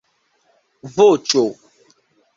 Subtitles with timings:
[0.95, 1.45] voĉo